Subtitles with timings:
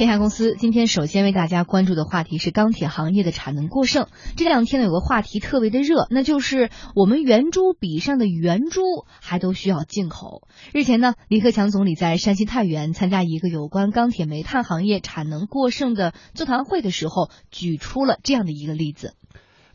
[0.00, 4.06] 天下公司今天首先为大家关注的话题是钢铁行业的产能过剩。
[4.34, 8.80] 这两天呢，有个话题特别的热，那就是我们圆珠笔上的圆珠
[9.20, 10.48] 还都需要进口。
[10.72, 19.12] 日前呢，李克强总理在山西太原参加一个有关钢铁煤炭行业产能过剩的座谈会的时候，举出了这样的一个例子。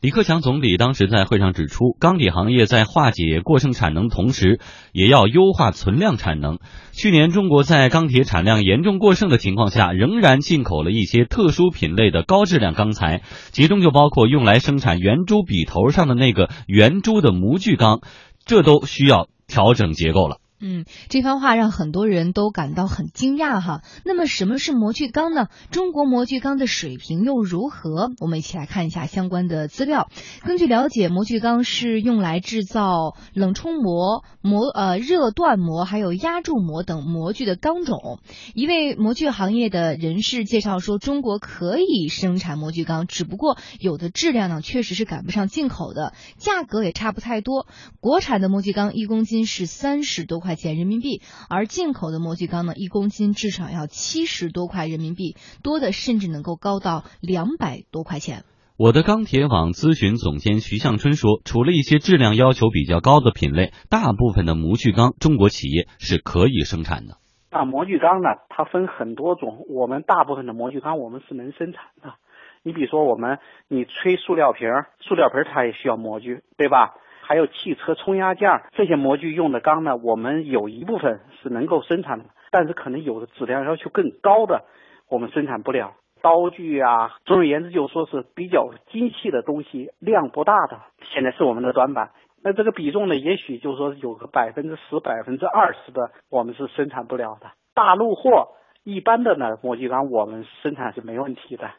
[0.05, 4.59] 李克强总理当时在会上指出，钢铁行业在化解过剩产能同时，
[4.93, 6.59] 也要优化存量产能。
[6.91, 18.01] 去年，中国在钢铁产量严重过剩的情况下，仍然进口了一些特殊品类的高质量钢材，其中就包括用来生产圆珠笔头上的那个圆珠的模具钢，
[18.45, 20.37] 这都需要调整结构了。
[20.61, 23.81] 嗯，这番话让很多人都感到很惊讶哈。
[24.05, 25.49] 那么什么是模具钢呢？
[25.69, 28.11] 中国模具钢的水平又如何？
[28.21, 30.09] 我们一起来看一下相关的资料。
[30.45, 38.19] 根据了解，模具钢是用来制造冷冲模、模呃热锻模还有压铸模等模具的钢种。
[38.53, 47.67] 一位模具行业的人士介绍说，中国可以生产模具钢，只不过有的质量呢确实是赶不上进口的，价格也差不太多。
[47.99, 50.44] 国产的模具钢一公斤是三十多。
[50.45, 58.43] 块钱人民币，而进口的模具钢呢，一公斤至少要七十多块人民币，多的甚至能够高到两百多块钱。
[58.77, 67.17] 我的钢铁网咨询总监徐向春说，除了一些质量要求比较高的品类，大部分的模具钢中国企业是可以生产的。
[67.51, 72.15] 那模具钢呢，它分很多种，我们大部分的模具钢我们是能生产的。
[72.63, 74.67] 你比如说，我们你吹塑料瓶，
[74.99, 76.95] 塑料瓶它也需要模具，对吧？
[77.27, 84.63] 还有汽车冲压件这些模具用的钢呢，我们有一部分是能够生产的，但是可能有的质量要求更高的，
[85.09, 85.95] 我们生产不了。
[86.21, 92.11] 刀具啊，总而言之，就说是比较精细的东西，量不大的，现在是我们的短板。
[92.43, 97.47] 那这个比重呢，也许就是说有个百分之十、百分之二十的，我们是生产不了的。
[97.73, 98.49] 大陆货
[98.83, 101.71] 一般的呢，模具钢我们生产是没问题的。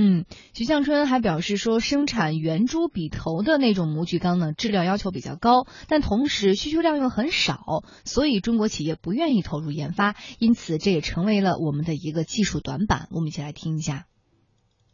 [0.00, 13.08] 嗯，徐向春还表示说，生产圆珠笔头的那种模具钢呢，质量要求比较高，但同时需求量又很少，所以中国企业不愿意投入研发，因此这也成为了我们的一个技术短板。
[13.10, 14.04] 我们一起来听一下。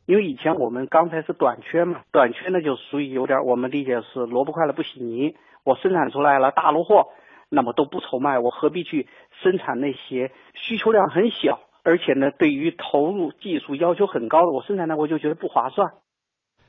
[0.06, 5.34] 因为以前我们钢材是短缺嘛，短缺呢就属于有点我们理解是萝卜快了不洗泥，
[5.64, 7.08] 我生产出来了大路货，
[7.50, 9.06] 那么都不愁卖，我何必去
[9.42, 11.60] 生产那些需求量很小？
[11.84, 15.92] 而且呢，对于投入技术要求很高的，我生产呢，我就觉得不划算。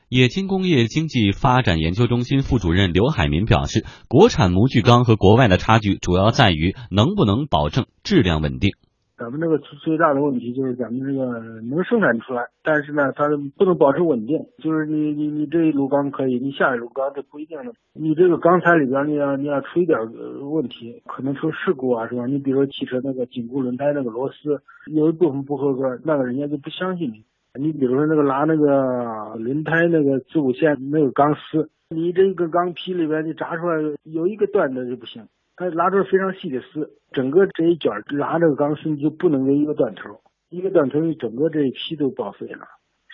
[0.09, 8.73] 冶金工业经济发展研究中心副主任刘海民表示，国产模具钢和国外的差距主要在于能不能保证质量稳定。
[9.17, 13.23] 咱们这个最大的问题就是咱们这个能生产出来，但是呢，它
[13.57, 14.37] 不能保持稳定。
[14.61, 17.71] 就是你你你这一炉钢可以，你下一炉钢这不一定的。
[17.93, 19.97] 你这个钢材里边你要你要出一点
[20.41, 22.25] 问题，可能出事故啊，是吧？
[22.25, 24.61] 你比如说汽车那个紧固轮胎那个螺丝
[24.93, 27.23] 有一部分不合格，那个人家就不相信你。
[27.57, 35.25] 你比如说那个拉那个轮胎那个子午线那个钢丝，你这个钢坯里边你扎出来有一个断的就不行。
[35.55, 42.67] 它拉出非常细的丝，整个这一卷拉这个钢丝你就不能有一个断头，一个断头，你整个这一批都报废了。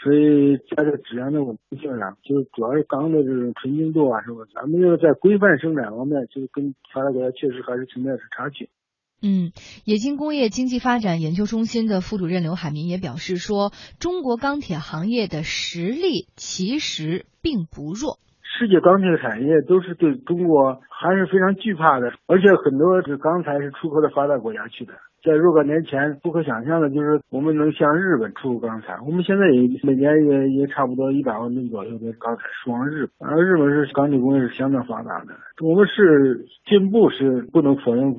[0.03, 4.39] 所以在这个质量的稳定性上，就是主要是钢的这种纯净度啊，是吧？
[4.55, 8.69] 咱们要在规范生产方面，就是跟发达国家确实还是存在着差距。
[9.21, 9.51] 嗯，
[9.85, 18.17] 冶金工业经济发展研究中心的副主任刘海民也表示说，中国钢铁行业的实力其实并不弱。
[18.57, 24.93] 世界钢铁产业都是对中国还是非常惧怕的，而且很多是钢材是出口到发达国家去的。
[25.23, 28.97] 在若干年前，不可想象的就是我们能向日本出口钢材。
[29.05, 35.33] 我们现在也每年也也差不多一百万吨左右的钢材输往日本，而日本是钢铁工业是相当发达的。
[35.63, 38.13] 我们是进步是不能否认。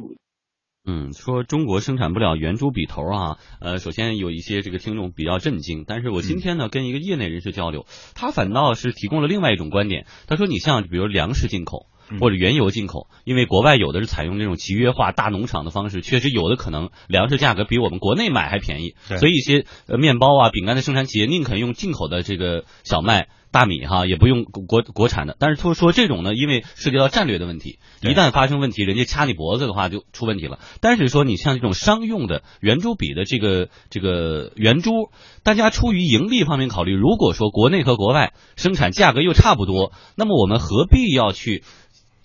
[0.85, 10.07] 嗯，说中国生产不了圆珠笔头啊，呃，首先有一些这个听众比较震惊，但是我今天呢跟一个业内人士交流，他反倒是提供了另外一种观点。
[10.27, 11.87] 他说，你像比如粮食进口
[12.21, 23.29] 或者原油进口，因为国外有的是采用这种集约化大农场的方式，确实有的可能粮食价格比我们国内买还便宜，所以一些呃面包啊、饼干的生产企业宁肯用进口的这个小麦。
[23.53, 30.59] 大米哈也不用国国产的，但是说说这种呢，因为涉及到战略的问题，一旦发生问题，人家掐你脖子的话就出问题了。
[30.81, 35.11] 但是说你像这种商用的圆珠笔的这个这个圆珠，
[35.43, 41.63] 大家出于盈利方面考虑，如果说国内和国外生产价格又差不多，那么我们何必要去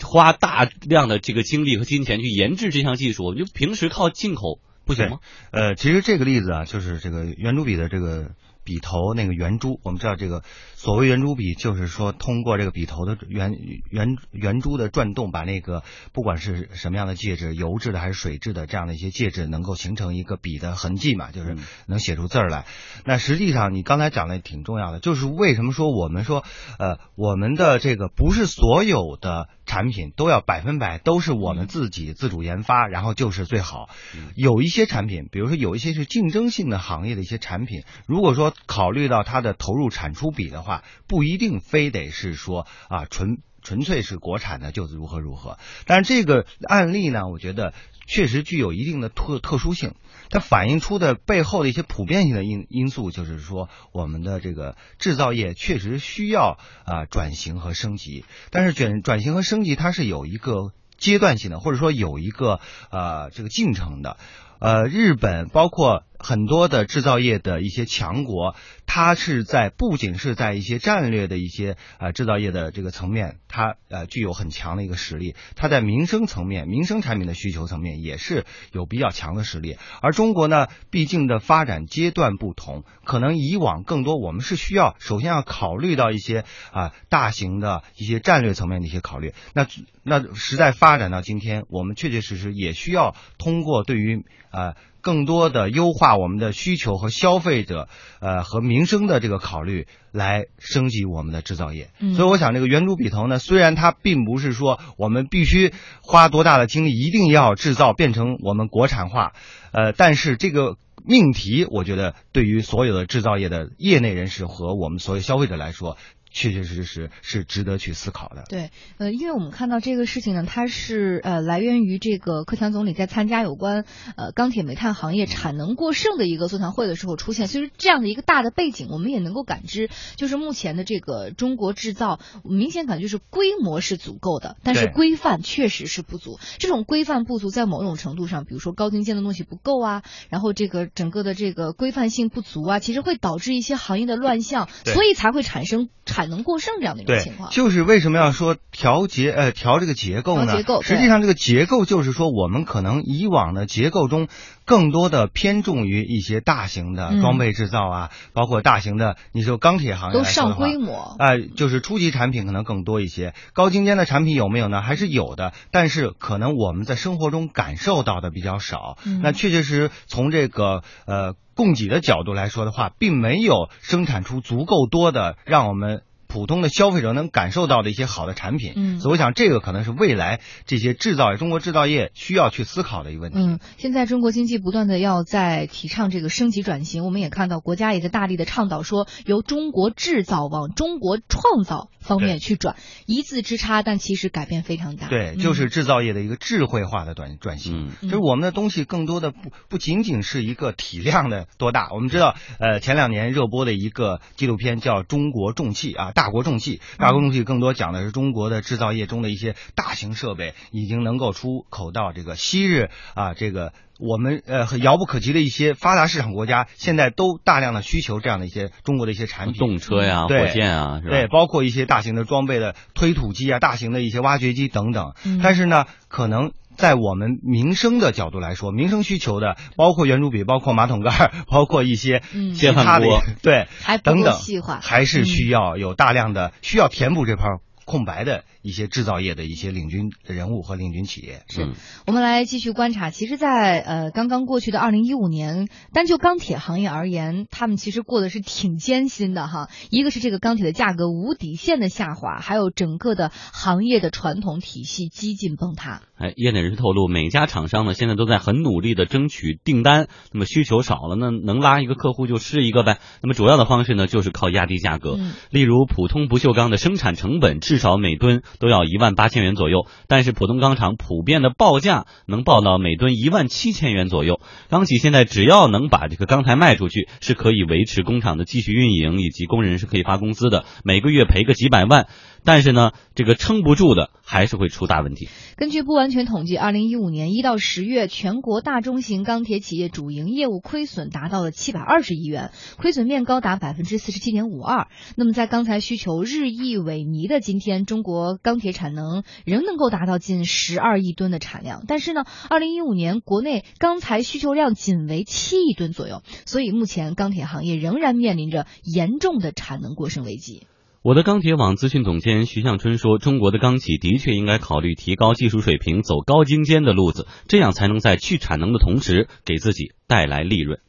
[0.01, 3.25] 花大量的这个精力和金钱去研制这项技术？
[3.25, 5.17] 我们就平时靠进口不行吗？
[5.51, 8.31] 呃，其实这个例子啊，就是这个圆珠笔的这个。
[8.67, 10.43] 笔头那个圆珠，我们知道这个
[10.75, 13.53] 所谓圆珠笔，就是说通过这个笔头的圆
[13.89, 21.55] 圆圆珠的转动，把那个不管是什么样的介质，油质的还是水质的这样的一些介质，能够形成一个笔的痕迹嘛，就是
[21.85, 22.65] 能写出字儿来。
[23.05, 26.43] 那实际上你刚才讲的挺重要的，就是为什么说我们说
[26.77, 33.87] 呃我们的这个不是所有的产品都要百分百都是我们自己自主研发，然后就是最好。
[34.35, 45.57] 有一些产品，比如说有一些是竞争性的行业的一些产品，如果说考虑到它的投入产出比的话，不一定非得是说啊纯纯粹是国产的就如何如何。
[45.85, 47.73] 但是这个案例呢，我觉得
[48.07, 49.95] 确实具有一定的特特殊性，
[50.29, 58.23] 它反映出的背后的一些普遍性的因因素，就是说我们的这个制造业确实需要啊转型和升级。
[58.51, 64.17] 但是转转型和升级它是有一个阶段性的，或者说有一个呃这个进程的。
[64.59, 68.55] 呃，日本包括很多的制造业的一些强国，
[68.85, 75.35] 它是在不仅是在一些战略的一些呃制造业的这个层面，它呃具有很强的一个实力。
[75.55, 79.77] 它在民生层面、民生产品的需求层面也是有比较强的实力。
[80.01, 89.33] 而中国呢，毕竟的发展阶段不同，可能以往更多我们是需要首先要考虑到一些啊大型的一些战略层面的一些考虑。
[89.53, 89.67] 那
[90.03, 94.75] 那实在发展到今天，我们确确实实也需要通过对于呃，
[95.07, 97.87] 更多的优化我们的需求和消费者
[98.19, 101.91] 呃和民生的这个考虑，来升级我们的制造业。
[102.17, 105.71] 所以我想，这个圆珠笔头呢，虽然它并不是说我们必须
[106.01, 109.31] 花多大的精力，一定要制造变成我们国产化，
[109.71, 110.75] 呃，但是这个
[111.05, 115.95] 命题，我觉得对于所有的制造业的业内人士和我们所有消费者来说。
[116.31, 118.43] 确确实实是值得去思考的。
[118.49, 123.85] 对，呃，因为我们看到这个事情呢，它是呃来源于这个克强总理在参加有关
[124.15, 127.47] 呃钢铁煤炭行业产能过剩的一个座谈会的时候出现。
[127.47, 136.39] 所以这样的一个大的背景，我们也能够感知，就是目前的这个中国制造，明显感觉是规模是足够的，但是规范确实是不足。
[136.59, 146.27] 这种规范不足，在某种程度上，比如说高精尖的东西不够啊，然后这个整个的这个规范性不足啊，其实会导致一些行业的乱象，所以才会产生产。
[146.27, 150.57] 能过剩这样的一种情况，就是为什么要说调节呃调这个结构呢？
[150.57, 154.27] 结构实际上这个结构就是说，我们可能以往的结构中
[154.65, 164.81] 更多的偏重于一些大型的装备制造啊，包括大型的你说钢铁行业都上规模啊，就是初级产品可能更多一些，高精尖的产品有没有呢？
[164.81, 168.97] 还是有的，但是可能我们在生活中感受到的比较少。
[169.23, 176.01] 那确确实从这个呃供给的角度来说的话，并没有生产出足够多的让我们。
[176.27, 183.39] 普通的消费者能感受到的一些好的产品，嗯，所以我想这个可能是未来这些制造业中国制造业需要去思考的一个问题。
[183.39, 192.75] 嗯，现在中国经济不断的要在提倡这个升级转型，我们也看到国家也在大力的倡导说由中国制造往中国创造方面去转，
[193.05, 195.07] 一字之差，但其实改变非常大。
[195.07, 199.37] 对，就是制造业的一个智慧化的转转型，就是我们的东西更多的不
[199.69, 201.89] 不仅仅是一个体量的多大。
[201.93, 206.11] 我们知道，呃，前两年热播的一个纪录片叫《中国重器》啊。
[206.17, 225.13] 大国重器，大国重器更多讲的是中国的制造业中的一些大型设备已经能够出口到这个昔日啊，这个我们呃遥不可及的一些发达市场国家，现在都大量的需求这样的一些中国的一些产品，动车呀、火箭啊，对，包括一些大型的装备的推土机啊、大型的一些挖掘机等等。
[225.43, 226.51] 但是呢，可能。
[226.77, 232.21] 在我们民生的角度来说，民生需求的包括圆珠笔，包括马桶盖，包括一些
[232.55, 233.07] 其他的，
[233.41, 233.67] 对，
[234.03, 234.33] 等等，
[234.81, 237.45] 还是需要有大量的需要填补这块
[237.85, 241.43] 空白的一些制造业的一些领军人物和领军企业。
[241.47, 241.71] 是
[242.05, 243.09] 我们来继续观察。
[243.09, 249.69] 其实，在呃刚刚过去的二零一五年，单就钢铁行业而言，他们其实过的是挺艰辛的哈。
[249.89, 256.01] 一个是这个钢铁的价格无底线的下滑，还有整个的行业的传统体系几近崩塌。
[256.17, 260.07] 哎，业内人士透露，每家厂商呢现在都在很努力的争取订单。
[260.31, 262.97] 那么需求少了，那能拉一个客户就是一个呗。
[263.21, 265.19] 那么主要的方式呢，就是靠压低价格。
[265.51, 274.41] 例如，普通不锈钢的生产成本至少每吨都要一万八千元左右，但是普通钢厂普遍的报价能报到每吨一万七千元左右。
[274.69, 282.07] 钢企现在只要能把这个钢材卖出去，是可以维持工厂的继续运营，以及工人是可以发工资的，每个月赔个几百万。
[282.47, 285.27] 但是呢，这个撑不住的还是会出大问题。
[285.57, 294.87] 根据不完全统计，二零一五年一到十月，全国大中型钢铁企业主营业务亏损达到了七百二十亿元，亏损面高达百分之四十七点五二。
[295.17, 301.83] 那么，在钢材需求日益萎靡的今天，中国钢铁产能仍能够达到近十二亿吨的产量。
[301.85, 310.65] 但是呢，二零一五年国内钢材需求量仅为七亿吨左右，所以目前钢铁行业仍然面临着严重的产能过剩危机。
[311.07, 320.81] 我的钢铁网资讯总监徐向春说：“中国的钢企的确应该考虑提高技术水平，走高精尖的路子，这样才能在去产能的同时给自己带来利润。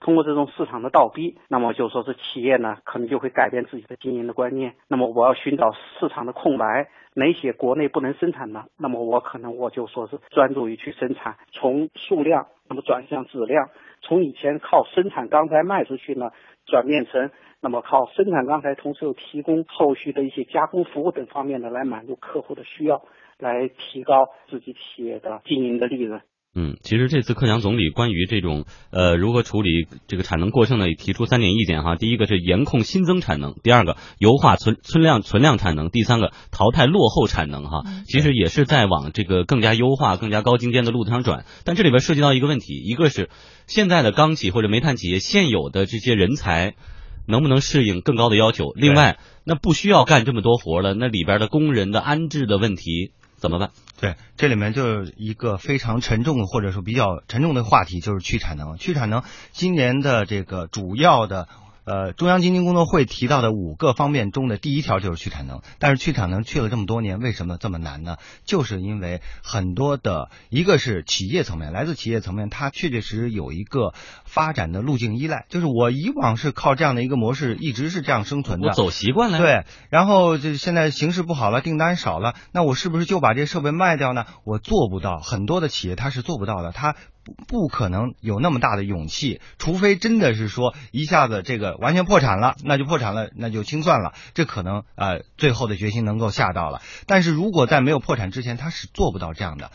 [0.00, 4.74] 通过这种市场的倒逼，那么就说是企业呢，可能就会改变自己的经营的观念。
[4.86, 13.68] 那么我要寻找市场的空白，哪些国内不能生产的，那么我可能我就说是专注于去生产，从数量那么转向质量，
[14.00, 16.30] 从以前靠生产钢材卖出去呢，
[16.64, 17.30] 转变成。”
[17.62, 23.02] 那么靠生产钢材，同时又提供后续的一些加工服务等方面的来满足客户的需要，
[23.38, 26.22] 来提高自己企业的经营的利润。
[26.54, 31.94] 嗯，其实这次克强总理关于这种呃如何处理这个产能过剩呢，也提出三点意见哈。
[31.94, 37.84] 第一个是严控新增产能，第二个优化存存量存量产能，第三个淘汰落后产能哈。
[38.06, 41.44] 其实也是在往这个更加优化、更加高精尖的路子上转。
[41.64, 43.30] 但这里边涉及到一个问题，一个是
[43.66, 46.74] 现在的钢企或者煤炭企业现有的这些人才。
[47.26, 48.72] 能不能适应更高的要求？
[48.74, 53.70] 另外，那不需要干这么多活了，那里边的工人的安置的问题怎么办？
[54.00, 58.76] 对，这里面就是一个非常沉重，或者说比较沉重的话题，就是去产能。
[58.76, 61.48] 去产能，今年的这个主要的。
[61.90, 68.16] 呃，中央经济工作会提到的五个方面中的第一条就是去产能，但是去产能去了这么多年，为什么这么难呢？
[68.44, 73.92] 就是因为很多的，一个是企业层面，来自企业层面，它确确实实有一个
[74.24, 84.26] 发展的路径依赖，就是我以往是靠这样的一个模式，一直是这样生存的，我走习惯了，对，然后就现在形势不好了，订单少了，那我是不是就把这设备卖掉呢？
[84.44, 86.94] 我做不到，很多的企业它是做不到的，它。
[87.46, 94.14] 不可能有那么大的勇气，除非真的是说一下子这个完全破产了，那就破产了，那就清算了。
[94.34, 99.70] 这可能啊最后的决心能够下到了，但是如果在没有破产之前，他是做不到这样的。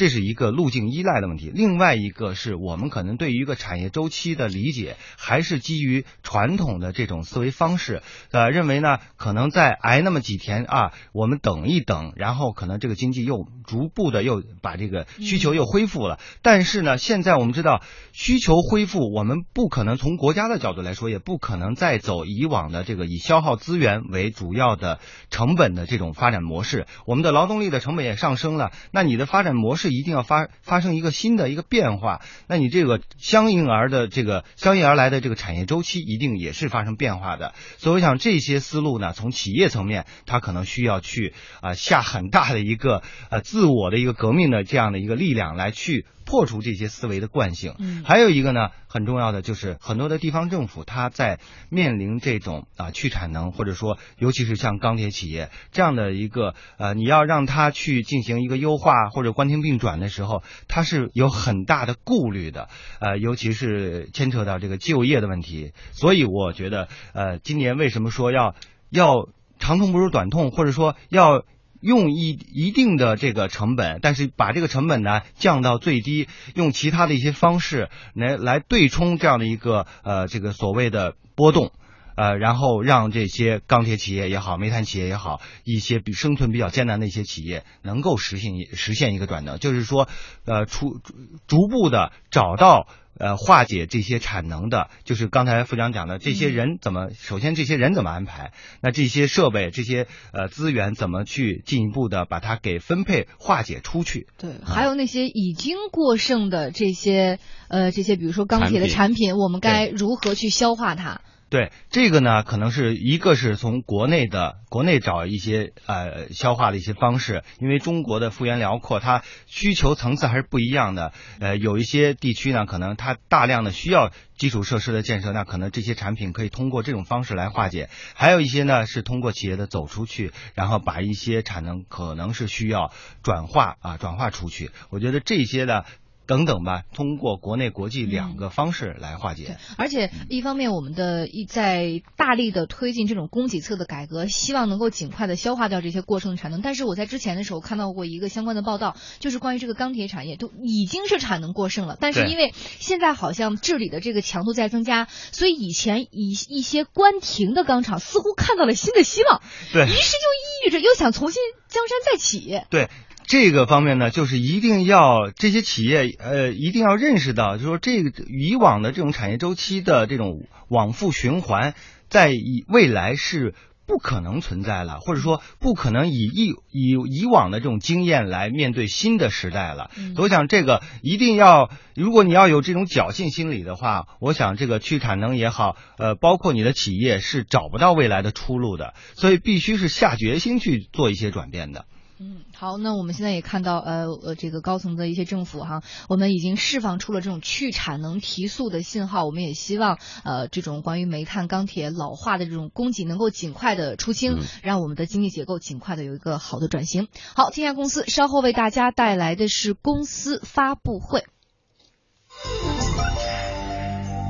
[0.00, 16.18] 这是一个路径依赖的问题，另外一个是我们可能对于一个产业周期的理解，还是基于传统的这种思维方式，呃，认为呢，可能再挨那么几天啊，我们等一等，然后可能这个经济又逐步的又把这个需求又恢复了。
[16.40, 17.82] 但是呢，现在我们知道
[18.14, 26.86] 需求恢复，我们不可能从国家的角度来说，也不可能再走以往的这个以消耗资源为主要的成本的这种发展模式。
[27.04, 29.89] 我们的劳动力的成本也上升了，那你的发展模式。
[29.90, 37.54] 一定要发发生一个新的一个变化，那你这个相应而的这个相应而来的这个产业周期一定也是发生变化的。
[37.78, 46.06] 所以我想这些思路呢，从企业层面，它可能需要去啊下很大的一个呃自我的一个革命的这样的一个力量来去。
[46.30, 62.68] 破除这些思维的惯性，嗯，还有一个呢，很重要的就是很多的地方政府，它在面临这种啊去产能，或者说尤其是像钢铁企业这样的一个呃，你要让它去进行一个优化或者关停并转的时候，它是有很大的顾虑的，
[63.00, 65.72] 呃，尤其是牵扯到这个就业的问题。
[65.90, 68.54] 所以我觉得，呃，今年为什么说要
[68.88, 71.44] 要长痛不如短痛，或者说要。
[71.80, 81.72] 用一一定的这个成本，但是把这个成本呢降到最低，用其他的一些方式来来对冲这样的一个呃这个所谓的波动，
[82.16, 90.08] 呃，然后让这些钢铁企业也好，煤炭企业也好，一些比生存比较艰难的一些企业能够实现实现一个转能，就是说，
[90.44, 91.00] 呃，逐
[91.46, 92.86] 逐步的找到。
[93.18, 97.10] 呃，化解这些产能的，就是刚才副长讲的，这些人怎么？
[97.14, 98.52] 首先，这些人怎么安排？
[98.80, 104.26] 那这些设备、这些呃资源怎么去进一步的把它给分配化解出去？
[104.38, 107.38] 对，还有那些已经过剩的这些
[107.68, 111.20] 呃这些，比如说钢铁的产品，我们该如何去消化它？
[111.50, 121.12] 对这个呢，可能是一个是从国内的国内找一些呃消化的一些方式，因为中国的幅员辽阔，它需求层次还是不一样的。
[121.40, 127.90] 呃，有一些地区呢，可能它大量的需要基础设施的建设，那可能这些产品可以通过这种方式来化解。
[128.14, 132.92] 还有一些呢，是通过企业的走出去，然后把一些产能可能是需要
[133.24, 134.70] 转化啊转化出去。
[134.90, 135.82] 我觉得这些呢。
[136.30, 139.58] 等等吧，通过国内国际两个方式来化解。
[139.76, 146.62] 而且一方面，我们的一在大力的推进这种供给侧的改革，希望能够尽快的消化掉这些过剩产能。
[146.62, 162.60] 但是我在之前的时候看到过一个相关的报道，就是关于这个钢铁产业都已经是产能过剩了，但是因为现在好像治理的这个强度在增加，所以以前一一些关停的钢厂似乎看到了新的希望，对，于是就抑郁着又想重新江山再起。
[162.70, 162.88] 对。
[163.30, 171.74] 这个方面呢，就是一定要这些企业呃，一定要认识到，就是说这个以往的这种产业周期的这种往复循环，
[172.08, 173.54] 在以未来是
[173.86, 179.92] 不可能存在了，或者说不可能以以以以往的这种经验来面对新的时代了。
[180.16, 191.84] 我想这个一定要，如果你要有这种侥幸心理的话，我想这个去产能也好，呃，包括你的企业是找不到未来的出路的，所以必须是下决心去做一些转变的。
[192.22, 199.24] 嗯，好，那我们现在也看到，呃呃，这个高层的一些政府哈，我们已经释放出了这种去产能提速的信号。
[199.24, 207.08] 我们也希望，呃，这种关于煤炭、钢铁老化的这种供给能够尽快的出清，让我们的经济结构尽快的有一个好的转型。
[207.34, 211.24] 好，天下公司稍后为大家带来的是公司发布会。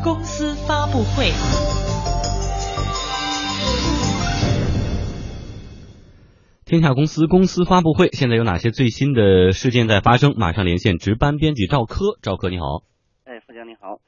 [0.04, 1.32] 公司发布会。
[6.70, 10.38] 天下公司公司发布会，现在有哪些最新的事件在发生？
[10.38, 12.86] 马上连线值班编辑赵科，赵科你好。
[13.26, 13.98] 哎，副将你好。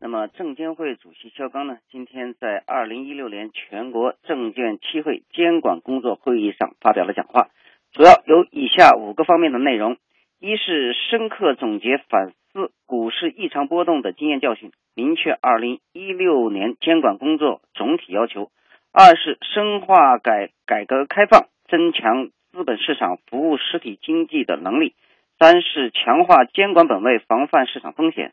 [0.00, 7.50] 那么证监会主席肖钢呢，今天在二零一六年全国证券期货监管工作会议上发表了讲话，
[7.92, 9.96] 主要有以下五个方面的内容：
[10.40, 18.50] 一是深刻总结反思股市异常波动的经验教训，明确二零一六年监管工作总体要求；
[18.90, 21.46] 二是深化改改革开放。
[21.68, 24.94] 增强资本市场服务实体经济的能力；
[25.38, 28.30] 三是强化监管本位，防范市场风险；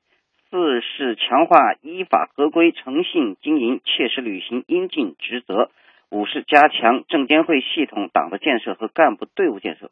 [0.50, 5.70] 四是强化依法合规、诚信经营，切实履行应尽职责；
[6.10, 9.92] 五是加强证监会系统党的建设和干部队伍建设。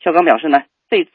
[0.00, 1.10] 肖钢表示呢，这次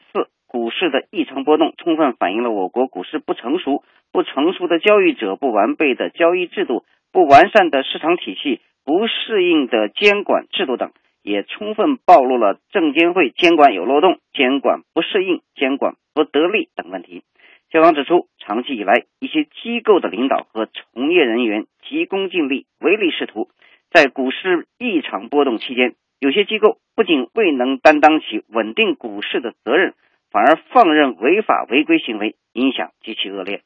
[0.46, 10.92] 股市的异常波动，充分反映了我国股市不成熟、不成熟的交易者、不完备的交易制度、不完善的市场体系、不适应的监管制度等。
[11.24, 17.22] 也充分暴露了证监会监管有漏洞、监管不适应、监管不得力等问题。
[17.70, 23.48] 肖钢指出，长期以来，一些机构的领导和从业人员急功近利、唯利是图，
[23.90, 29.94] 在股市异常波动期间，有些机构不仅未能担当起稳定股市的责任，
[30.30, 33.62] 反而放任违法违规行为，影响极其恶劣。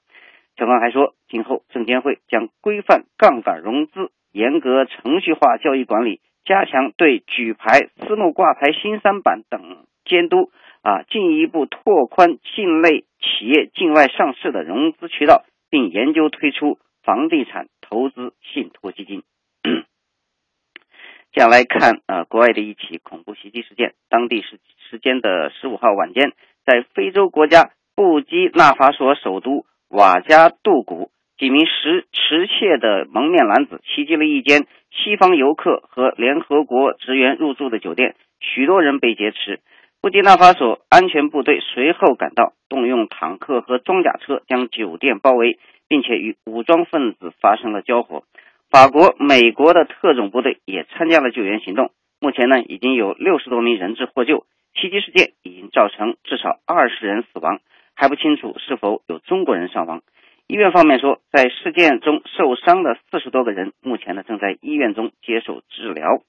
[0.57, 6.21] 肖钢还说，今后证监会将规范杠杆融资，严格程序化交易管理。
[6.45, 19.25] 加强对举牌、私募挂牌新三板等监督，啊，进一步拓宽境内企业境外上市的融资渠道，并研究推出房地产投资信托基金。
[21.35, 23.93] 接下来看，呃，国外的一起恐怖袭击事件。
[24.09, 26.33] 当地时时间的十五号晚间，
[26.65, 31.11] 在非洲国家布基纳法索首都瓦加杜古。
[31.39, 39.61] 几名持持械的蒙面男子袭击了一间西方游客和联合国职员入住的酒店，许多人被劫持。
[40.01, 48.25] 布基纳法索安全部队随后赶到，动用坦克和装甲车将酒店包围，并且与武装分子发生了交火。
[48.69, 51.93] 法国、美国的特种部队也参加了救援行动。
[52.21, 54.45] 目前呢，已经有六十多名人质获救。
[54.75, 57.61] 袭击事件已经造成至少二十人死亡，
[57.95, 60.03] 还不清楚是否有中国人伤亡。
[60.49, 66.23] 医院方面说，在事件中受伤的四十多个人，目前呢正在医院中接受治疗。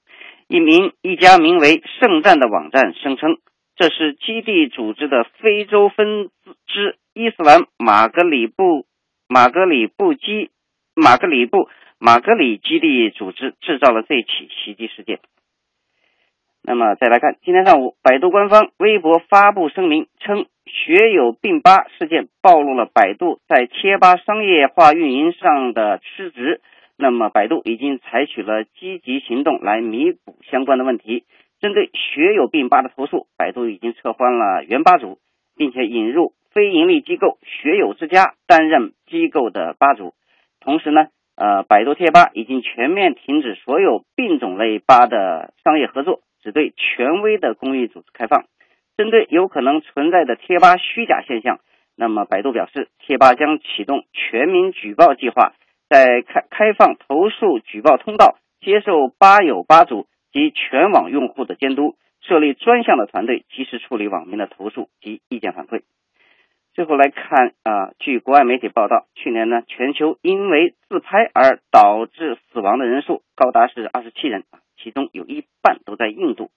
[0.46, 3.38] 一名一家名为“圣战”的网站声称，
[3.76, 6.28] 这是基地组织的非洲分
[6.66, 8.84] 支伊斯兰马格里布
[9.26, 10.50] 马格里布基
[10.94, 15.20] 马格里布马格里基地组织制造了这起袭击事件。
[16.62, 26.60] 那么再来看，今天上午，百度官方微博发布声明称，学友并吧事件暴露了百度在贴吧商业化运营上的失职。
[26.96, 31.24] 那么，百度已经采取了积极行动来弥补相关的问题。
[31.60, 35.18] 针对学友并吧的投诉，百度已经撤换了原吧主，
[35.56, 40.12] 并且引入非盈利机构学友之家担任机构的吧主。
[40.60, 46.20] 同时呢，呃，百度贴吧已经全面停止所有病种类吧的商业合作。
[46.42, 48.44] 只对权威的公益组织开放。
[48.96, 51.60] 针对有可能存在的贴吧虚假现象，
[51.96, 55.54] 那么百度表示，贴吧将启动全民举报计划，
[55.88, 65.80] 在开开放投诉举报通道，接受吧友吧主及全网用户的监督，设立专项的团队，及时处理网民的投诉及意见反馈。
[66.74, 76.50] 最后来看啊，据国外媒体报道，去年呢，全球因为自拍而导致死亡的人数高达是二十七人啊，其中有一半都在印度。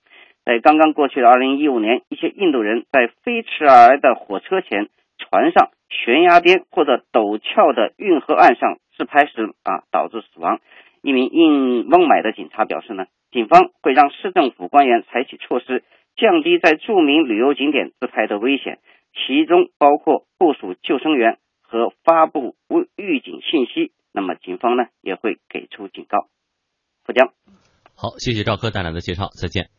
[0.45, 10.59] 在刚刚过去的二零一五年，一些印度人在飞驰而来的火车前、船上、悬崖边或者陡峭的运河岸上自拍时啊，导致死亡。
[11.01, 15.83] 一名印孟买的警察表示呢，警方会让市政府官员采取措施，
[16.15, 18.79] 降低在著名旅游景点自拍的危险，
[19.13, 22.55] 其中包括部署救生员和发布
[22.97, 23.91] 预警信息。
[24.13, 26.27] 那么警方呢也会给出警告。
[27.05, 27.33] 富江，
[27.95, 29.69] 好，谢谢赵科带来的介绍，再见。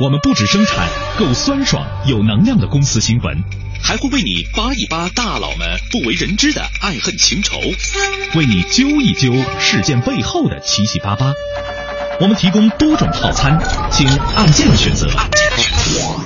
[0.00, 3.42] 我们不止生产够酸爽、有能量的公司新闻。
[3.82, 7.60] 还会为你扒一扒大佬们不为人知的爱恨情仇，
[8.34, 11.34] 为你揪一揪事件背后的七七八八。
[12.20, 13.58] 我们提供多种套餐，
[13.90, 15.08] 请按键选择。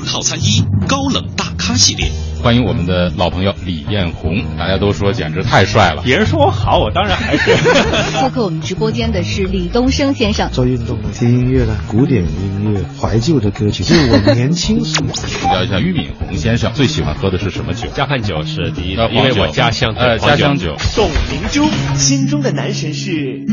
[0.06, 2.10] 套餐一：高冷大咖系列。
[2.42, 6.02] 欢迎我们的老朋友李彦宏，大家都说简直太帅了。
[6.02, 7.56] 别人说我好，我当然还是。
[8.20, 10.50] 做客我们直播间的是李东升先生。
[10.50, 15.00] 做运动的、听音乐的、古典音乐、怀旧的歌曲，就是我年轻时。
[15.14, 17.88] 请教一下俞敏洪先生，最喜欢喝的是什么酒？
[17.94, 20.76] 嘉汉酒是第一，因为我家乡呃家乡酒。
[20.94, 23.44] 董明珠心中的男神是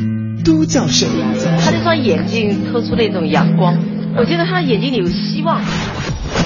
[0.45, 1.08] 都教授，
[1.63, 3.75] 他那双眼睛透出那种阳光，
[4.15, 5.60] 我觉得他的眼睛里有希望。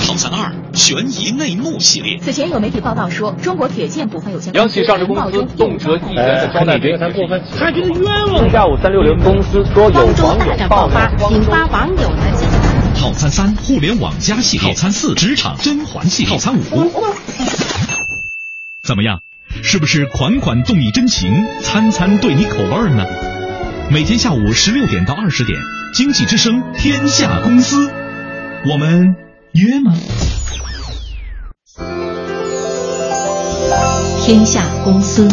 [0.08, 2.18] 套餐二：悬疑内幕系列。
[2.20, 8.50] 此前有媒体报道说，中国铁建股份有限公司央企上市公司动辄亿元的招待费，他过分，他觉得冤枉。
[8.50, 12.46] 下午三六零公司说有网友爆发，引发网友的激
[13.00, 14.70] 套餐三：互联网加系列。
[14.70, 16.32] 套餐四：职场甄嬛系列。
[16.32, 16.90] 套餐五：
[18.82, 19.20] 怎么样？
[19.62, 23.04] 是不是款款动你真情，餐餐对你口味呢？
[23.92, 25.60] 每天下午十六点到二十点，
[25.96, 27.92] 经济之声天下公司，
[28.70, 29.16] 我们。
[29.54, 29.92] 约吗？
[34.24, 35.28] 天下公司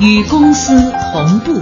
[0.00, 1.60] 与公司同步。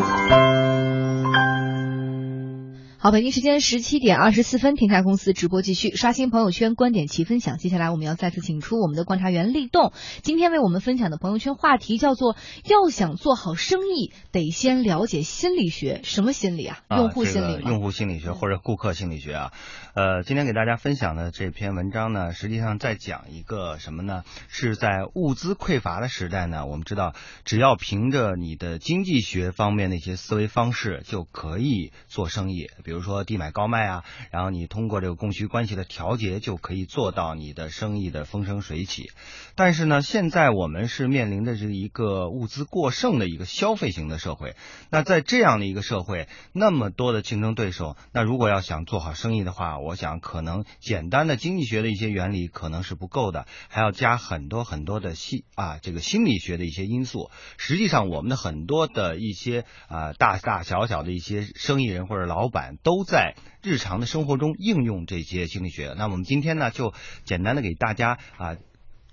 [3.02, 7.56] 好，北京时间十七点二十四分，天下公司直播继续，刷新朋友圈观点齐分享。
[7.56, 12.36] 接下来我们要再次请出我们的观察员立栋，今天为我们分享的朋友圈话题叫做
[12.68, 16.02] “要想做好生意，得先了解心理学”。
[16.04, 16.80] 什么心理啊？
[16.90, 19.52] 用户心理用户心理学或者顾客心理学啊？
[19.94, 24.24] 呃，今天给大家分享的这篇文章呢，实际上在讲一个什么呢？
[24.48, 27.14] 是在物资匮乏的时代呢，我们知道，
[27.46, 32.68] 只要凭着你的经济学方面的一些思维方式，就可以做生意。
[32.90, 39.12] 比如说低买高卖啊，然后你通过这个供需关系的调节，就可以做到你的生意的风生水起。
[39.54, 44.56] 但是呢，现在我们是面临的是一个物资过剩的一个消费型的社会。
[44.90, 57.30] 那在这样的一个社会，那么多的竞争对手，那如果要想做好生意的话，我想可能简单的经济学的一些原理可能是不够的，还要加很多很多的心啊这个心理学的一些因素。
[57.56, 62.78] 实际上，我们的很多的一些啊大大小小的一些生意人或者老板。
[62.82, 65.94] 都在日常的生活中应用这些心理学。
[65.96, 68.56] 那我们今天呢，就简单的给大家啊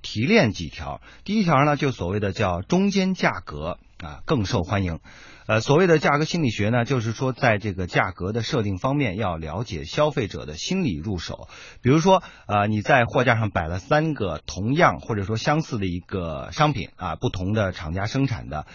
[0.01, 1.01] 提炼几条。
[1.23, 4.99] 第一条呢，就所谓的叫中间价格啊更受欢迎。
[5.47, 11.47] 呃，所谓的价格心理学呢，就是说在这个价格的设定方面，要了解消费者的心理入手。
[11.81, 18.67] 比如说，呃，你在货架上摆了三个同样或者说相似的一个商品啊，不同的厂家生产的。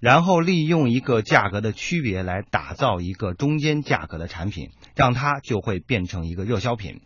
[0.00, 7.00] 然后利用一个价格的区别来打造一个中间价格的产品，让它就会变成一个热销品。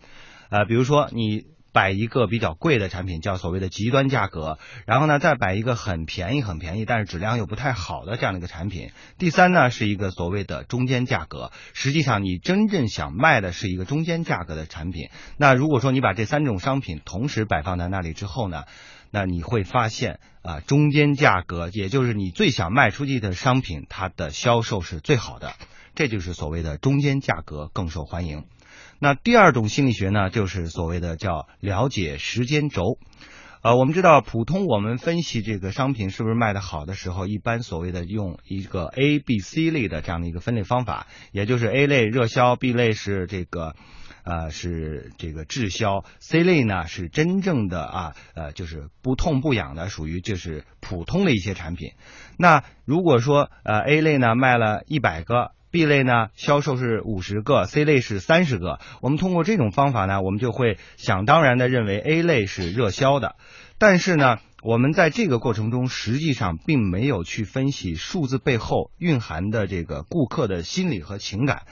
[0.50, 8.90] 呃，比如说你摆一个比较贵的产品，叫所谓的极端价格，然后呢再摆一个很便宜很便宜，但是质量又不太好的这样的一个产品。
[9.18, 15.10] 第三呢是一个所谓的中间价格，实际上你真正想卖的是一个中间价格的产品。
[15.36, 18.64] 那如果说你把这三种商品同时摆放在那里之后呢？
[19.10, 25.54] 那你会发现啊，中间价格，也就是你最想卖出去的商品，它的销售是最好的，
[25.94, 28.44] 这就是所谓的中间价格更受欢迎。
[28.98, 32.98] 那第二种心理学呢，就是所谓的叫了解时间轴。
[33.62, 43.74] 呃，我们知道，普通我们分析这个商品是不是卖的好的时候，一般所谓的用一个 A、B、C 类的这样的一个分类方法，也就是 A 类热销，B 类是这个。
[44.30, 51.94] 呃，是这个滞销，C 类呢是真正的啊，呃，就是不痛不痒的，属于就是普通的一些产品。
[52.38, 63.34] 那如果说呃 A 类呢卖了一百个，B 类呢销售是五十个，C 类是三十个，我们通过这种方法呢，我们就会想当然的认为 A 类是热销的。
[63.78, 71.62] 但是呢，我们在这个过程中实际上并没有去分析数字背后蕴含的这个顾客的心理和情感。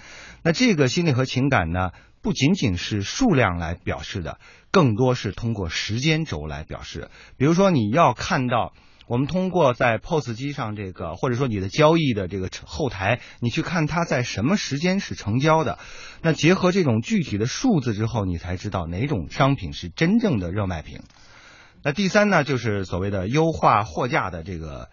[0.43, 1.93] 那这个心理和情感呢？
[2.29, 4.39] 不仅仅是数量来表示的，
[4.71, 7.09] 更多是通过时间轴来表示。
[7.39, 8.75] 比如说，你要看到。
[9.07, 15.79] 我们通过在 POS 机上这个，或者说你的交易的这个后台，你去看它在什么时间是成交的，
[16.21, 21.01] 那结合这种具体的数字之后，你才知道哪种商品是真正的热卖品。
[21.83, 24.91] 那第三呢，就是所谓的优化货架的这个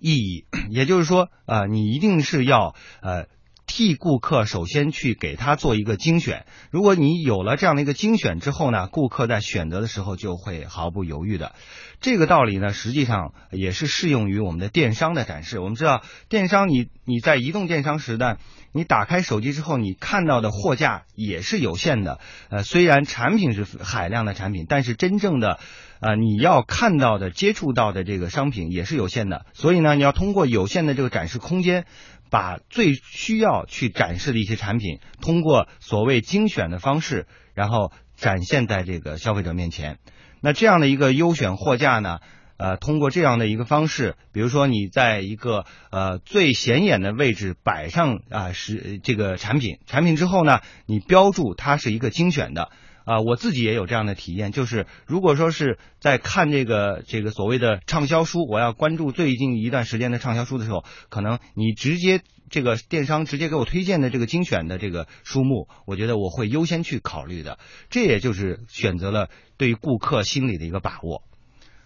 [0.00, 3.26] 意义，也就是说，呃，你一定是要呃。
[3.66, 11.54] 替顾客首先去给他做一个精选，如果你有了这样的一个精选之后呢，顾客在选择的时候就会毫不犹豫的。
[12.04, 15.58] 这个道理呢，实际上也是适用于我们的电商的展示。
[15.58, 18.36] 我们知道，电商你你在移动电商时代，
[18.74, 22.20] 你打开手机之后，你看到的货架也是有限的。
[22.50, 25.58] 呃，虽然产品是海量的产品，但是真正的
[26.00, 29.46] 呃你要看到的、接触到的这个商品也是有限的。
[29.54, 31.86] 所以呢，你要通过有限的这个展示空间。
[32.30, 39.98] 把最需要去展示的一些产品，通过所谓精选的方式，然后展现在这个消费者面前。
[40.44, 42.18] 那这样的一个优选货架呢，
[42.58, 52.68] 呃，通过这样的一个方式，比如说你在一个呃最显眼的位置摆上啊是这个产品，产品之后呢，你标注它是一个精选的。
[53.06, 62.22] 啊，我自己也有这样的体验，就是如果说是在看这个这个所谓的畅销书，我要关注最近一段时间的畅销书的时候，可能你直接
[62.54, 67.58] 这个电商直接给我推荐的这个精选的这个书目，我觉得我会优先去考虑的。
[67.90, 71.24] 这也就是选择了对顾客心理的一个把握。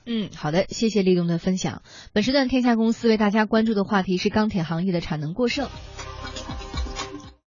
[0.05, 1.81] 嗯，好的，谢谢立东的分享。
[2.13, 5.71] 本时段天下公司为大家关注的话题是钢铁行业的产能过剩。